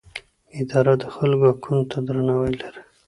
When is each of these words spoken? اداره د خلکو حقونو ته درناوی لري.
اداره 0.59 0.93
د 1.01 1.03
خلکو 1.15 1.43
حقونو 1.51 1.83
ته 1.91 1.97
درناوی 2.07 2.53
لري. 2.61 2.81